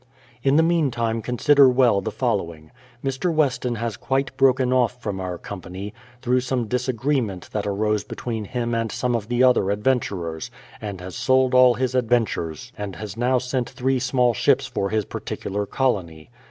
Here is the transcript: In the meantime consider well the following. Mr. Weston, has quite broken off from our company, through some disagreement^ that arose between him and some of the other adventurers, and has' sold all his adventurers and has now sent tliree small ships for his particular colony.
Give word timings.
In 0.41 0.55
the 0.55 0.63
meantime 0.63 1.21
consider 1.21 1.69
well 1.69 2.01
the 2.01 2.09
following. 2.09 2.71
Mr. 3.05 3.31
Weston, 3.31 3.75
has 3.75 3.97
quite 3.97 4.35
broken 4.35 4.73
off 4.73 4.99
from 4.99 5.19
our 5.21 5.37
company, 5.37 5.93
through 6.23 6.39
some 6.39 6.67
disagreement^ 6.67 7.51
that 7.51 7.67
arose 7.67 8.03
between 8.03 8.45
him 8.45 8.73
and 8.73 8.91
some 8.91 9.15
of 9.15 9.27
the 9.27 9.43
other 9.43 9.69
adventurers, 9.69 10.49
and 10.81 11.01
has' 11.01 11.13
sold 11.15 11.53
all 11.53 11.75
his 11.75 11.93
adventurers 11.93 12.73
and 12.75 12.95
has 12.95 13.15
now 13.15 13.37
sent 13.37 13.75
tliree 13.75 14.01
small 14.01 14.33
ships 14.33 14.65
for 14.65 14.89
his 14.89 15.05
particular 15.05 15.67
colony. 15.67 16.31